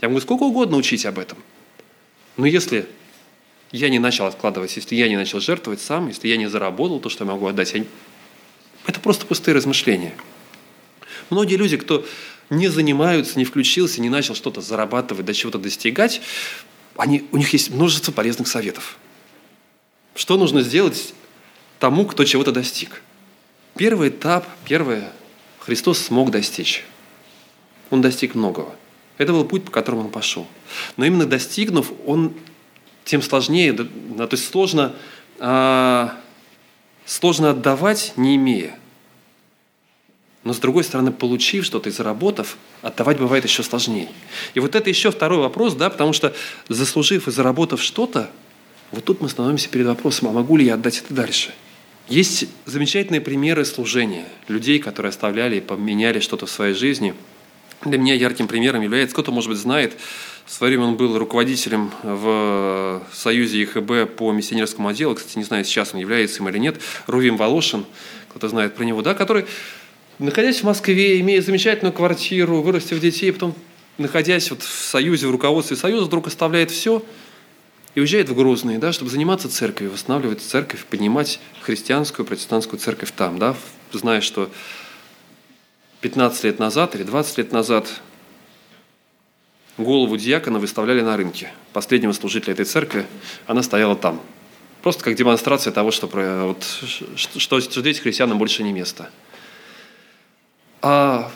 [0.00, 1.38] Я могу сколько угодно учить об этом.
[2.36, 2.86] Но если
[3.72, 7.08] я не начал откладывать, если я не начал жертвовать сам, если я не заработал то,
[7.08, 7.84] что я могу отдать, я...
[8.86, 10.14] это просто пустые размышления.
[11.30, 12.06] Многие люди, кто
[12.50, 16.20] не занимаются, не включился, не начал что-то зарабатывать, до чего-то достигать,
[16.96, 18.98] они, у них есть множество полезных советов.
[20.14, 21.14] Что нужно сделать
[21.78, 23.02] тому, кто чего-то достиг?
[23.76, 25.12] Первый этап, первое,
[25.60, 26.84] Христос смог достичь.
[27.90, 28.74] Он достиг многого.
[29.16, 30.46] Это был путь, по которому он пошел.
[30.96, 32.34] Но именно достигнув, он
[33.04, 34.94] тем сложнее, то есть сложно,
[35.38, 36.20] а,
[37.04, 38.78] сложно отдавать, не имея.
[40.44, 44.08] Но с другой стороны, получив что-то и заработав, отдавать бывает еще сложнее.
[44.54, 46.34] И вот это еще второй вопрос, да, потому что
[46.68, 48.30] заслужив и заработав что-то,
[48.92, 51.52] вот тут мы становимся перед вопросом, а могу ли я отдать это дальше?
[52.08, 57.14] Есть замечательные примеры служения людей, которые оставляли и поменяли что-то в своей жизни.
[57.84, 59.94] Для меня ярким примером является, кто-то, может быть, знает,
[60.46, 65.64] в свое время он был руководителем в Союзе ИХБ по миссионерскому отделу, кстати, не знаю,
[65.64, 67.84] сейчас он является им или нет, Рувим Волошин,
[68.30, 69.44] кто-то знает про него, да, который
[70.18, 73.54] Находясь в Москве, имея замечательную квартиру, вырастив детей, потом,
[73.98, 77.04] находясь вот в Союзе, в руководстве Союза, вдруг оставляет все
[77.94, 83.38] и уезжает в Грозный, да, чтобы заниматься церковью, восстанавливать церковь, поднимать христианскую, протестантскую церковь там,
[83.38, 83.54] да,
[83.92, 84.50] зная, что
[86.00, 87.88] 15 лет назад или 20 лет назад
[89.76, 91.52] голову диакона выставляли на рынке.
[91.72, 93.06] Последнего служителя этой церкви,
[93.46, 94.20] она стояла там.
[94.82, 96.64] Просто как демонстрация того, что, вот,
[97.14, 99.10] что, что здесь христианам больше не место–
[100.82, 101.30] а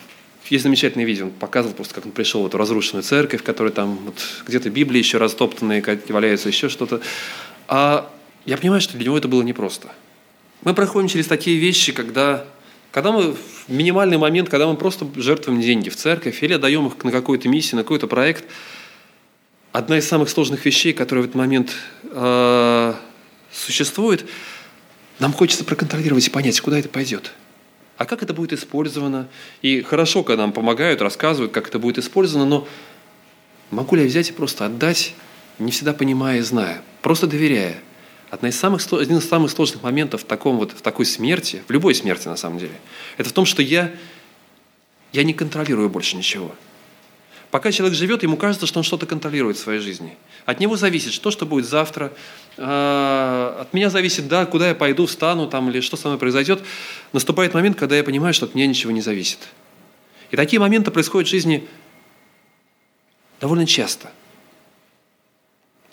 [0.53, 3.73] есть замечательное видео, он показывал просто, как он пришел в эту разрушенную церковь, в которой
[3.73, 7.01] там вот, где-то Библии еще растоптанные валяются, еще что-то.
[7.69, 8.13] А
[8.45, 9.89] я понимаю, что для него это было непросто.
[10.63, 12.45] Мы проходим через такие вещи, когда,
[12.91, 17.03] когда мы в минимальный момент, когда мы просто жертвуем деньги в церковь или отдаем их
[17.03, 18.45] на какую-то миссию, на какой-то проект,
[19.73, 21.73] одна из самых сложных вещей, которая в этот момент
[22.05, 22.95] э,
[23.51, 24.27] существует,
[25.19, 27.33] нам хочется проконтролировать и понять, куда это пойдет–
[28.03, 29.29] а как это будет использовано?
[29.63, 32.69] И хорошо, когда нам помогают, рассказывают, как это будет использовано, но
[33.71, 35.15] могу ли я взять и просто отдать,
[35.61, 37.77] не всегда понимая и зная, просто доверяя?
[38.29, 41.71] Одна из самых, один из самых сложных моментов в, таком вот, в такой смерти, в
[41.71, 42.75] любой смерти на самом деле,
[43.19, 43.93] это в том, что я
[45.13, 46.57] я не контролирую больше ничего.
[47.53, 50.17] Пока человек живет, ему кажется, что он что-то контролирует в своей жизни.
[50.47, 52.11] От него зависит, что, что будет завтра.
[52.57, 56.63] А, от меня зависит, да, куда я пойду, встану там, или что со мной произойдет.
[57.13, 59.39] Наступает момент, когда я понимаю, что от меня ничего не зависит.
[60.31, 61.69] И такие моменты происходят в жизни
[63.39, 64.11] довольно часто.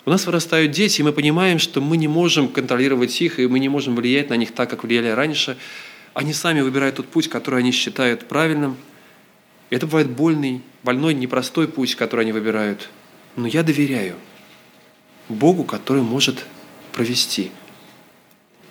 [0.06, 3.58] У нас вырастают дети, и мы понимаем, что мы не можем контролировать их, и мы
[3.58, 5.58] не можем влиять на них так, как влияли раньше.
[6.14, 8.78] Они сами выбирают тот путь, который они считают правильным.
[9.70, 12.90] Это бывает больный, больной, непростой путь, который они выбирают.
[13.36, 14.16] Но я доверяю
[15.28, 16.44] Богу, который может
[16.92, 17.52] провести.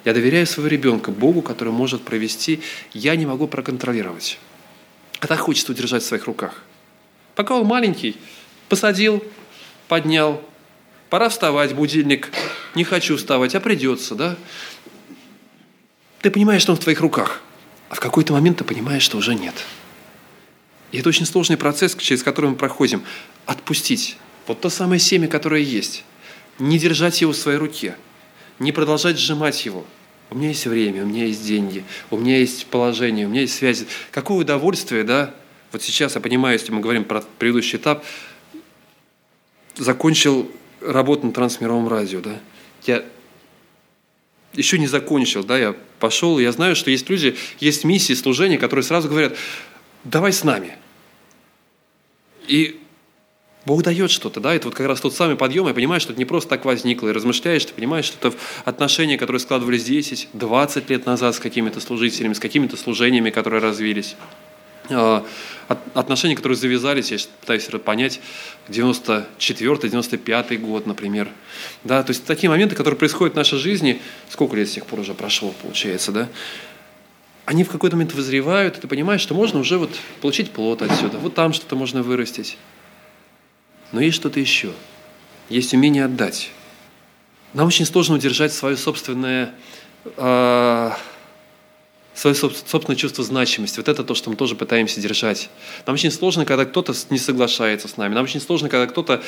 [0.03, 2.61] Я доверяю своего ребенка Богу, который может провести.
[2.93, 4.39] Я не могу проконтролировать.
[5.21, 6.63] А так хочется удержать в своих руках.
[7.35, 8.17] Пока он маленький,
[8.67, 9.23] посадил,
[9.87, 10.41] поднял.
[11.09, 12.29] Пора вставать, будильник.
[12.75, 14.35] Не хочу вставать, а придется, да?
[16.21, 17.41] Ты понимаешь, что он в твоих руках.
[17.89, 19.55] А в какой-то момент ты понимаешь, что уже нет.
[20.91, 23.03] И это очень сложный процесс, через который мы проходим.
[23.45, 24.17] Отпустить.
[24.47, 26.03] Вот то самое семя, которое есть.
[26.57, 27.95] Не держать его в своей руке.
[28.57, 29.85] Не продолжать сжимать его–
[30.31, 33.55] у меня есть время, у меня есть деньги, у меня есть положение, у меня есть
[33.55, 33.87] связи.
[34.11, 35.33] Какое удовольствие, да?
[35.71, 38.03] Вот сейчас я понимаю, если мы говорим про предыдущий этап,
[39.75, 42.39] закончил работу на трансмировом радио, да?
[42.85, 43.03] Я
[44.53, 48.83] еще не закончил, да, я пошел, я знаю, что есть люди, есть миссии, служения, которые
[48.83, 49.35] сразу говорят,
[50.03, 50.77] давай с нами.
[52.47, 52.79] И
[53.65, 56.19] Бог дает что-то, да, это вот как раз тот самый подъем, я понимаю, что это
[56.19, 60.89] не просто так возникло, и размышляешь, ты понимаешь, что это отношения, которые складывались 10, 20
[60.89, 64.15] лет назад с какими-то служителями, с какими-то служениями, которые развились.
[64.89, 65.23] А,
[65.93, 68.21] отношения, которые завязались, я пытаюсь понять,
[68.69, 71.27] 94-95 год, например.
[71.83, 75.01] Да, то есть такие моменты, которые происходят в нашей жизни, сколько лет с тех пор
[75.01, 76.27] уже прошло, получается, да,
[77.49, 79.89] они в какой-то момент вызревают, и ты понимаешь, что можно уже вот
[80.21, 82.59] получить плод отсюда, вот там что-то можно вырастить.
[83.91, 84.71] Но есть что-то еще.
[85.49, 86.51] Есть умение отдать.
[87.55, 89.55] Нам очень сложно удержать свое собственное,
[90.05, 90.91] э,
[92.13, 93.79] свое собственное чувство значимости.
[93.79, 95.49] Вот это то, что мы тоже пытаемся держать.
[95.87, 98.13] Нам очень сложно, когда кто-то не соглашается с нами.
[98.13, 99.23] Нам очень сложно, когда кто-то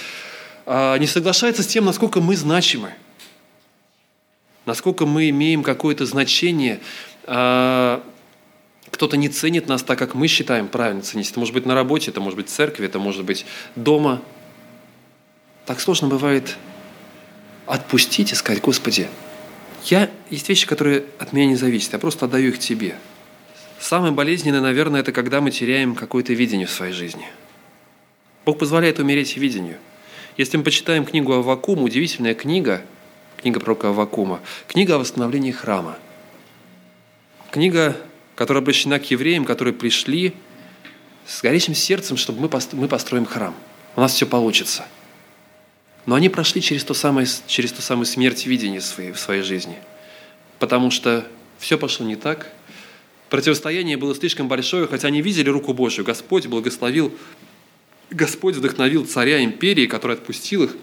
[0.67, 2.93] э, не соглашается с тем, насколько мы значимы.
[4.67, 6.81] Насколько мы имеем какое-то значение.
[7.23, 8.01] Э,
[9.01, 11.31] кто-то не ценит нас так, как мы считаем правильно ценить.
[11.31, 14.21] Это может быть на работе, это может быть в церкви, это может быть дома–
[15.65, 16.57] так сложно бывает
[17.65, 19.07] отпустить и сказать, Господи,
[19.85, 22.95] я, есть вещи, которые от меня не зависят, я просто отдаю их Тебе.
[23.79, 27.25] Самое болезненное, наверное, это когда мы теряем какое-то видение в своей жизни.
[28.45, 29.77] Бог позволяет умереть видению.
[30.37, 32.81] Если мы почитаем книгу Аввакум, удивительная книга,
[33.37, 35.97] книга пророка Аввакума, книга о восстановлении храма.
[37.49, 37.95] Книга,
[38.35, 40.33] которая обращена к евреям, которые пришли
[41.25, 43.55] с горящим сердцем, чтобы мы построим храм.
[43.95, 44.85] У нас все получится–
[46.05, 49.77] но они прошли через то самое, через ту самую смерть видения своей, в своей жизни.
[50.59, 51.25] Потому что
[51.59, 52.51] все пошло не так.
[53.29, 56.03] Противостояние было слишком большое, хотя они видели руку Божью.
[56.03, 57.13] Господь благословил,
[58.09, 60.75] Господь вдохновил царя империи, который отпустил их,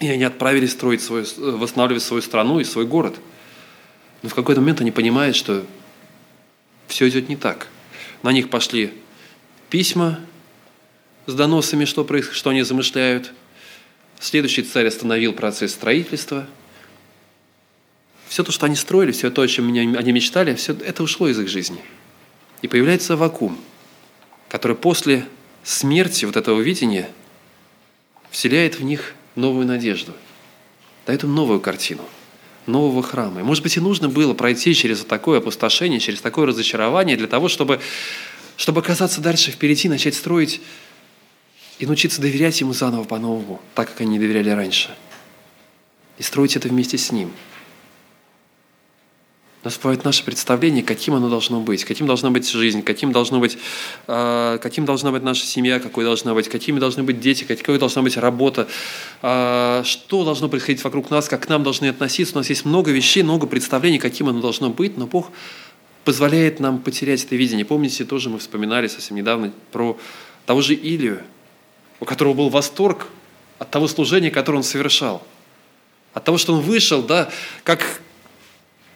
[0.00, 3.14] и они отправились строить свою, восстанавливать свою страну и свой город.
[4.22, 5.64] Но в какой-то момент они понимают, что
[6.92, 7.68] все идет не так.
[8.22, 8.92] На них пошли
[9.70, 10.20] письма
[11.26, 13.32] с доносами, что, происходит, что они замышляют–
[14.22, 16.46] Следующий царь остановил процесс строительства.
[18.28, 21.40] Все то, что они строили, все то, о чем они мечтали, все это ушло из
[21.40, 21.80] их жизни.
[22.62, 23.58] И появляется вакуум,
[24.48, 25.26] который после
[25.64, 27.10] смерти вот этого видения
[28.30, 30.12] вселяет в них новую надежду,
[31.04, 32.04] дает им новую картину,
[32.66, 33.40] нового храма.
[33.40, 37.48] И, может быть, и нужно было пройти через такое опустошение, через такое разочарование для того,
[37.48, 37.80] чтобы,
[38.56, 40.60] чтобы оказаться дальше впереди, начать строить
[41.78, 44.94] и научиться доверять Ему заново по-новому, так, как они не доверяли раньше.
[46.18, 47.32] И строить это вместе с Ним.
[49.64, 53.56] Нас бывает наше представление, каким оно должно быть, каким должна быть жизнь, каким, должно быть,
[54.08, 58.02] э, каким должна быть наша семья, какой должна быть, какими должны быть дети, какой должна
[58.02, 58.66] быть работа,
[59.22, 62.34] э, что должно происходить вокруг нас, как к нам должны относиться.
[62.34, 65.30] У нас есть много вещей, много представлений, каким оно должно быть, но Бог
[66.04, 67.64] позволяет нам потерять это видение.
[67.64, 69.96] Помните, тоже мы вспоминали совсем недавно про
[70.44, 71.22] того же Илию,
[72.00, 73.06] у которого был восторг
[73.60, 75.22] от того служения, которое он совершал.
[76.14, 77.30] От того, что он вышел, да,
[77.62, 78.00] как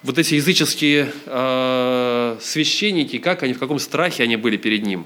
[0.07, 5.05] вот эти языческие э, священники, как они, в каком страхе они были перед ним.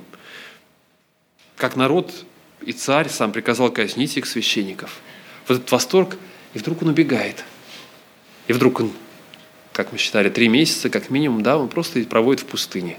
[1.57, 2.13] Как народ
[2.67, 5.01] и царь сам приказал казнить их священников.
[5.49, 6.19] Вот этот восторг,
[6.53, 7.45] и вдруг он убегает.
[8.47, 8.93] И вдруг он,
[9.73, 12.99] как мы считали, три месяца, как минимум, да, он просто проводит в пустыне.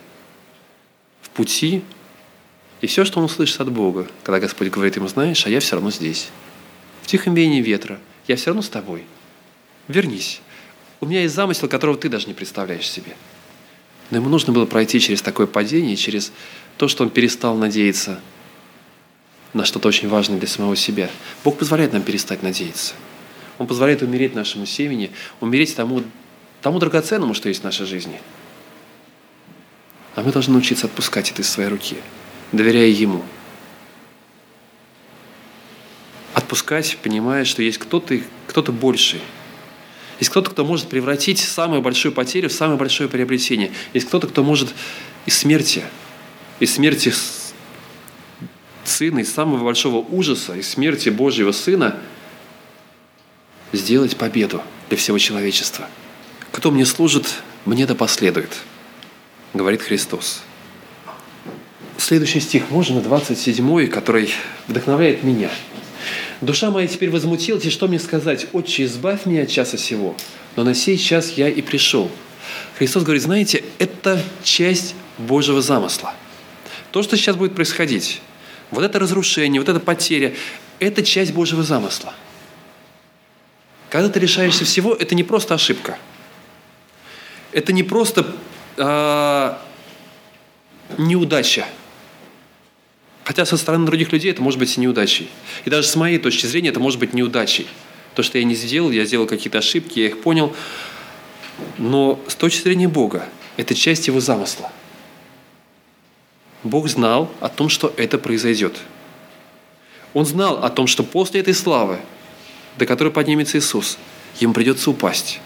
[1.21, 1.83] В пути,
[2.81, 5.75] И все, что он услышит от Бога, когда Господь говорит ему, знаешь, а я все
[5.75, 6.29] равно здесь.
[7.03, 7.99] В тихом веянии ветра.
[8.27, 9.03] Я все равно с тобой.
[9.87, 10.41] Вернись.
[11.01, 13.15] У меня есть замысел, которого ты даже не представляешь себе.
[14.11, 16.31] Но ему нужно было пройти через такое падение, через
[16.77, 18.19] то, что он перестал надеяться
[19.53, 21.09] на что-то очень важное для самого себя.
[21.43, 22.93] Бог позволяет нам перестать надеяться.
[23.57, 26.03] Он позволяет умереть нашему семени, умереть тому,
[26.61, 28.21] тому драгоценному, что есть в нашей жизни.
[30.15, 31.97] А мы должны научиться отпускать это из своей руки,
[32.51, 33.23] доверяя Ему.
[36.33, 39.21] Отпускать, понимая, что есть кто-то кто больший.
[40.21, 43.71] Есть кто-то, кто может превратить самую большую потерю в самое большое приобретение.
[43.95, 44.69] Есть кто-то, кто может
[45.25, 45.83] из смерти,
[46.59, 47.11] из смерти
[48.83, 51.97] Сына, из самого большого ужаса, из смерти Божьего Сына
[53.73, 55.87] сделать победу для всего человечества.
[56.51, 58.55] Кто мне служит, мне да последует,
[59.55, 60.43] говорит Христос.
[61.97, 64.29] Следующий стих можно, 27, который
[64.67, 65.49] вдохновляет меня.
[66.41, 68.47] «Душа моя теперь возмутилась, и что мне сказать?
[68.53, 70.15] Отче, избавь меня от часа сего,
[70.55, 72.09] но на сей час я и пришел».
[72.77, 76.13] Христос говорит, знаете, это часть Божьего замысла.
[76.91, 78.21] То, что сейчас будет происходить,
[78.71, 80.33] вот это разрушение, вот эта потеря,
[80.79, 82.13] это часть Божьего замысла.
[83.89, 85.97] Когда ты решаешься всего, это не просто ошибка.
[87.51, 88.25] Это не просто
[88.77, 89.53] э,
[90.97, 91.65] неудача.
[93.23, 95.29] Хотя со стороны других людей это может быть и неудачей.
[95.65, 97.67] И даже с моей точки зрения это может быть неудачей.
[98.15, 100.55] То, что я не сделал, я сделал какие-то ошибки, я их понял.
[101.77, 104.71] Но с точки зрения Бога, это часть Его замысла–
[106.63, 108.77] Бог знал о том, что это произойдет.
[110.13, 111.99] Он знал о том, что после этой славы,
[112.77, 113.97] до которой поднимется Иисус,
[114.39, 115.39] ему придется упасть.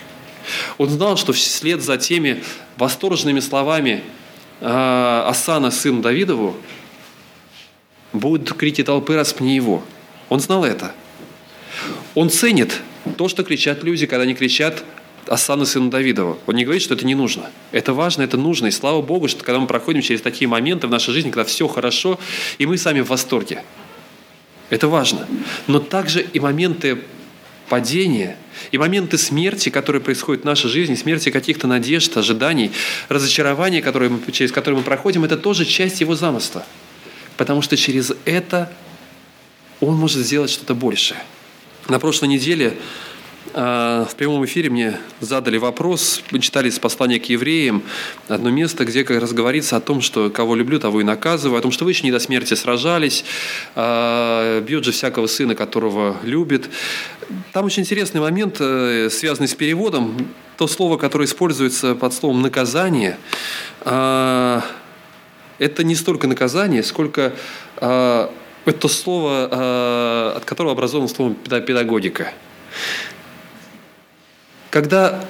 [0.77, 2.43] Он знал, что вслед за теми
[2.77, 4.03] восторженными словами
[4.59, 6.57] э, Асана, сыну Давидову,
[8.15, 9.83] будут крики толпы «распни его».
[10.29, 10.93] Он знал это.
[12.15, 12.81] Он ценит
[13.17, 14.83] то, что кричат люди, когда они кричат
[15.27, 16.37] Асана сына Давидова.
[16.45, 17.49] Он не говорит, что это не нужно.
[17.71, 18.67] Это важно, это нужно.
[18.67, 21.67] И слава Богу, что когда мы проходим через такие моменты в нашей жизни, когда все
[21.67, 22.19] хорошо,
[22.57, 23.63] и мы сами в восторге.
[24.69, 25.27] Это важно.
[25.67, 26.99] Но также и моменты
[27.69, 28.37] падения,
[28.71, 32.71] и моменты смерти, которые происходят в нашей жизни, смерти каких-то надежд, ожиданий,
[33.09, 36.65] разочарования, которые мы, через которые мы проходим, это тоже часть его замысла.
[37.37, 38.71] Потому что через это
[39.81, 41.19] он может сделать что-то большее.
[41.87, 42.77] На прошлой неделе
[43.53, 47.83] а, в прямом эфире мне задали вопрос, мы читали из послания к евреям
[48.27, 51.61] одно место, где как раз говорится о том, что кого люблю, того и наказываю, о
[51.61, 53.23] том, что вы еще не до смерти сражались,
[53.75, 56.69] а, бьет же всякого сына, которого любит.
[57.53, 60.27] Там очень интересный момент, э, связанный с переводом.
[60.57, 63.17] То слово, которое используется под словом «наказание»,
[65.59, 67.33] это не столько наказание, сколько
[67.77, 72.33] это слово, от которого образовано слово педагогика.
[74.71, 75.25] Когда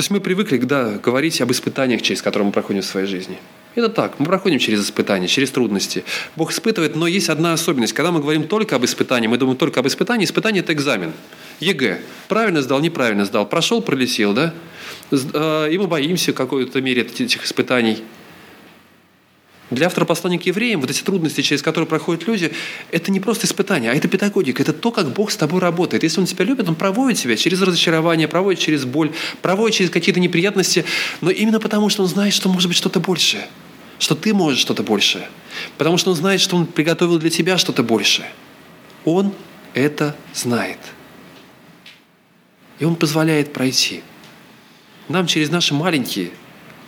[0.00, 3.38] то есть мы привыкли да, говорить об испытаниях, через которые мы проходим в своей жизни.
[3.74, 6.04] Это так, мы проходим через испытания, через трудности.
[6.36, 7.92] Бог испытывает, но есть одна особенность.
[7.92, 11.12] Когда мы говорим только об испытании, мы думаем только об испытании, испытание– это экзамен.
[11.60, 12.00] ЕГЭ.
[12.28, 13.46] Правильно сдал, неправильно сдал.
[13.46, 14.54] Прошел, пролетел, да?
[15.12, 18.02] А, и мы боимся в какой-то мере этих испытаний.
[19.70, 22.52] Для автора послания к евреям вот эти трудности, через которые проходят люди,
[22.90, 26.02] это не просто испытание, а это педагогика, это то, как Бог с тобой работает.
[26.02, 30.18] Если Он тебя любит, Он проводит тебя через разочарование, проводит через боль, проводит через какие-то
[30.18, 30.84] неприятности,
[31.20, 33.46] но именно потому, что Он знает, что может быть что-то большее,
[34.00, 35.28] что ты можешь что-то большее,
[35.78, 38.28] потому что Он знает, что Он приготовил для тебя что-то большее.
[39.04, 39.32] Он
[39.74, 40.78] это знает.
[42.80, 44.02] И Он позволяет пройти.
[45.08, 46.30] Нам через наши маленькие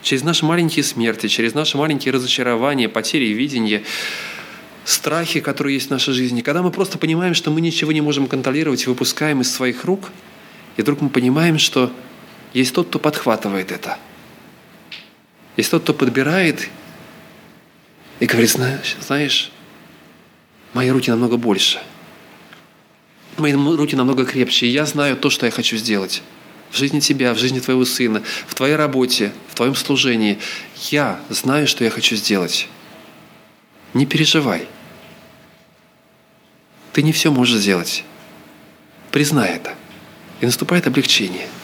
[0.03, 3.83] через наши маленькие смерти, через наши маленькие разочарования, потери видения,
[4.85, 8.27] страхи, которые есть в нашей жизни, когда мы просто понимаем, что мы ничего не можем
[8.27, 10.11] контролировать и выпускаем из своих рук,
[10.77, 11.93] и вдруг мы понимаем, что
[12.53, 13.99] есть тот, кто подхватывает это.
[15.57, 16.69] Есть тот, кто подбирает
[18.21, 19.53] и говорит, знаешь, знаешь
[20.73, 21.81] мои руки намного больше.
[23.39, 26.23] Мои руки намного крепче, и я знаю то, что я хочу сделать
[26.73, 29.33] в жизни тебя, в жизни твоего сына, в твоей работе,
[29.63, 30.39] твоем служении.
[30.91, 32.69] Я знаю, что я хочу сделать.
[33.95, 34.67] Не переживай.
[36.93, 38.05] Ты не все можешь сделать.
[39.13, 39.75] Признай это.
[40.41, 41.47] И наступает облегчение–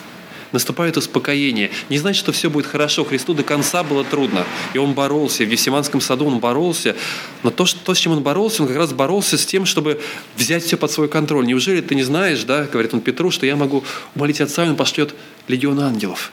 [0.52, 1.70] наступает успокоение.
[1.88, 3.04] Не значит, что все будет хорошо.
[3.04, 4.46] Христу до конца было трудно.
[4.74, 5.44] И он боролся.
[5.44, 6.96] В Евсиманском саду он боролся.
[7.42, 10.00] Но то, что, то, с чем он боролся, он как раз боролся с тем, чтобы
[10.36, 11.46] взять все под свой контроль.
[11.46, 13.84] Неужели ты не знаешь, да, говорит он Петру, что я могу
[14.14, 15.14] умолить Отца, и он пошлет
[15.48, 16.32] легион ангелов?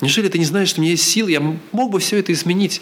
[0.00, 2.80] Неужели ты не знаешь, что у меня есть силы, я мог бы все это изменить?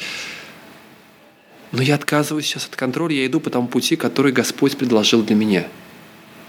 [1.72, 5.34] Но я отказываюсь сейчас от контроля, я иду по тому пути, который Господь предложил для
[5.34, 5.66] меня.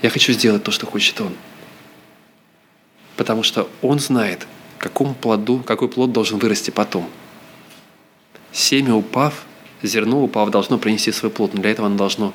[0.01, 1.33] Я хочу сделать то, что хочет Он.
[3.15, 4.47] Потому что Он знает,
[4.77, 7.09] какому плоду, какой плод должен вырасти потом.
[8.51, 9.45] Семя упав,
[9.81, 12.33] зерно упав, должно принести свой плод, но для этого оно должно,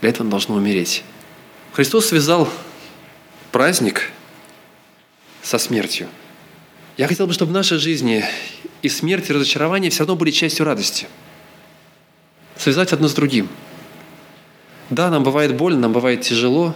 [0.00, 1.04] для этого оно должно умереть.
[1.72, 2.48] Христос связал
[3.52, 4.10] праздник
[5.42, 6.08] со смертью.
[6.96, 8.24] Я хотел бы, чтобы в нашей жизни
[8.82, 11.08] и смерть, и разочарование все равно были частью радости.
[12.56, 13.48] Связать одно с другим.
[14.90, 16.74] Да, нам бывает больно, нам бывает тяжело,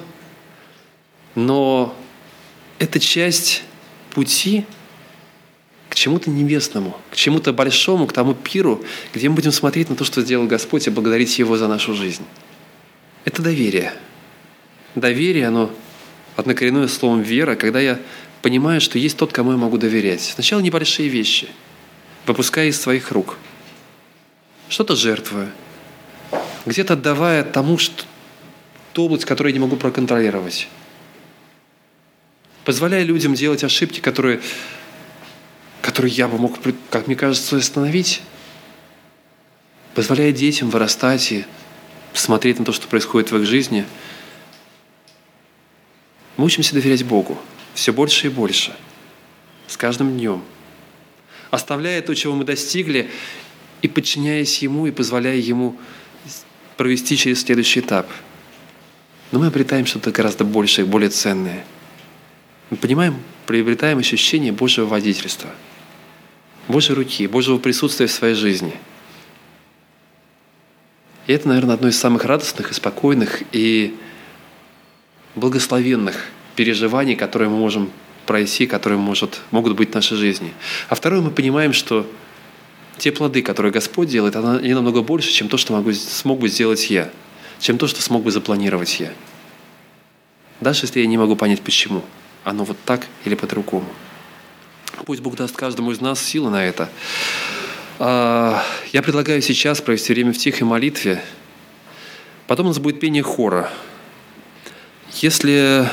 [1.36, 1.94] но
[2.80, 3.62] это часть
[4.10, 4.64] пути
[5.88, 8.82] к чему-то небесному, к чему-то большому, к тому пиру,
[9.14, 12.24] где мы будем смотреть на то, что сделал Господь, и благодарить Его за нашу жизнь.
[13.24, 13.92] Это доверие.
[14.94, 15.70] Доверие, оно
[16.34, 18.00] однокоренное словом «вера», когда я
[18.42, 20.22] понимаю, что есть тот, кому я могу доверять.
[20.22, 21.48] Сначала небольшие вещи,
[22.26, 23.36] выпуская из своих рук.
[24.68, 25.50] Что-то жертвуя,
[26.66, 28.04] где-то отдавая тому, что
[28.92, 30.68] ту область, которую я не могу проконтролировать.
[32.64, 34.40] Позволяя людям делать ошибки, которые,
[35.80, 36.58] которые я бы мог,
[36.90, 38.20] как мне кажется, остановить.
[39.94, 41.46] Позволяя детям вырастать и
[42.12, 43.86] смотреть на то, что происходит в их жизни.
[46.36, 47.38] Мы учимся доверять Богу
[47.78, 48.74] все больше и больше,
[49.68, 50.42] с каждым днем,
[51.52, 53.08] оставляя то, чего мы достигли,
[53.82, 55.76] и подчиняясь Ему, и позволяя Ему
[56.76, 58.10] провести через следующий этап.
[59.30, 61.64] Но мы обретаем что-то гораздо большее, более ценное.
[62.70, 65.50] Мы понимаем, приобретаем ощущение Божьего водительства,
[66.66, 68.74] Божьей руки, Божьего присутствия в своей жизни.
[71.28, 73.94] И это, наверное, одно из самых радостных и спокойных и
[75.36, 76.26] благословенных–
[76.58, 77.88] переживаний, которые мы можем
[78.26, 80.52] пройти, которые может, могут быть в нашей жизни.
[80.88, 82.04] А второе, мы понимаем, что
[82.96, 86.90] те плоды, которые Господь делает, они намного больше, чем то, что могу, смог бы сделать
[86.90, 87.12] я,
[87.60, 89.12] чем то, что смог бы запланировать я.
[90.60, 92.02] Даже если я не могу понять, почему.
[92.42, 93.86] Оно вот так или по-другому.
[95.06, 96.88] Пусть Бог даст каждому из нас силы на это.
[98.00, 101.22] А, я предлагаю сейчас провести время в тихой молитве.
[102.48, 103.70] Потом у нас будет пение хора.
[105.22, 105.88] Если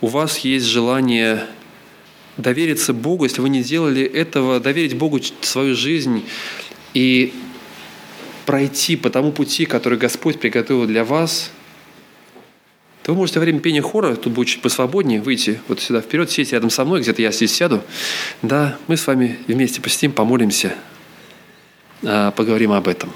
[0.00, 1.46] у вас есть желание
[2.36, 6.24] довериться Богу, если вы не делали этого, доверить Богу свою жизнь
[6.94, 7.32] и
[8.46, 11.50] пройти по тому пути, который Господь приготовил для вас,
[13.02, 16.30] то вы можете во время пения хора, тут будет чуть посвободнее, выйти вот сюда вперед,
[16.30, 17.82] сесть рядом со мной, где-то я здесь сяду.
[18.42, 20.74] Да, мы с вами вместе посетим, помолимся,
[22.02, 23.10] а, поговорим об этом.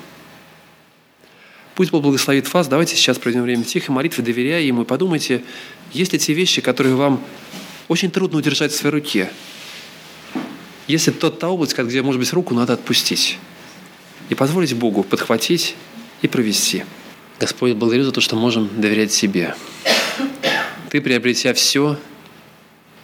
[1.75, 2.69] Пусть Бог благословит вас.
[2.69, 5.43] Давайте сейчас проведем время тихой молитвы, доверяя Ему, и подумайте,
[5.95, 7.25] есть ли те вещи, которые вам
[7.89, 9.31] очень трудно удержать в своей руке.
[10.87, 13.39] Если тот та область, где, может быть, руку надо отпустить
[14.29, 15.75] и позволить Богу подхватить
[16.21, 16.85] и провести.
[17.41, 19.55] Господь, благодарю за то, что можем доверять себе.
[20.91, 21.99] Ты, приобретя все,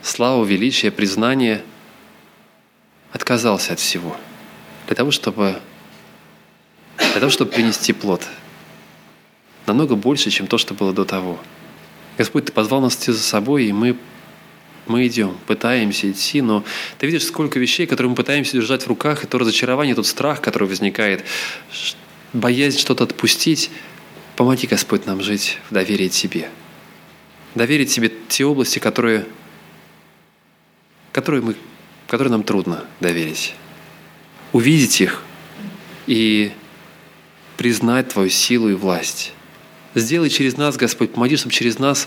[0.03, 1.65] славу, величие, признание,
[3.13, 4.17] отказался от всего
[4.87, 5.57] для того, чтобы,
[6.99, 8.27] для того, чтобы принести плод–
[9.71, 11.39] намного больше, чем то, что было до того.
[12.21, 13.97] Господь, Ты позвал нас идти за собой, и мы,
[14.87, 16.63] мы идем, пытаемся идти, но
[16.99, 20.43] Ты видишь, сколько вещей, которые мы пытаемся держать в руках, и то разочарование, тот страх,
[20.43, 21.25] который возникает,
[22.35, 23.71] боязнь что-то отпустить.
[24.37, 26.51] Помоги, Господь, нам жить в доверии Тебе.
[27.55, 29.25] Доверить Тебе те области, которые,
[31.13, 31.57] которые, мы,
[32.07, 33.55] которые нам трудно доверить.
[34.53, 35.23] Увидеть их
[36.07, 36.53] и
[37.57, 39.33] признать Твою силу и власть.
[39.95, 42.07] Сделай через нас, Господь, помоги, чтобы через нас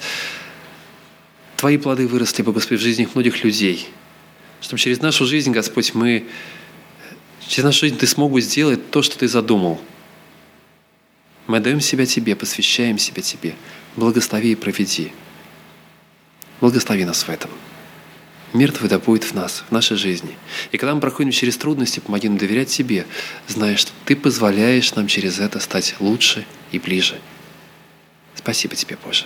[1.57, 3.87] Твои плоды выросли бы, Господь, в жизни многих людей.
[4.61, 6.25] Чтобы через нашу жизнь, Господь, мы,
[7.47, 9.79] через нашу жизнь Ты смог бы сделать то, что Ты задумал.
[11.47, 13.55] Мы отдаем себя Тебе, посвящаем себя Тебе.
[13.95, 15.11] Благослови и проведи.
[16.61, 17.51] Благослови нас в этом.
[18.53, 20.37] Мир Твой да будет в нас, в нашей жизни.
[20.71, 23.05] И когда мы проходим через трудности, помоги нам доверять Тебе,
[23.47, 27.19] зная, что Ты позволяешь нам через это стать лучше и ближе.
[28.35, 29.25] Спасибо тебе, Боже.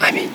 [0.00, 0.30] Аминь.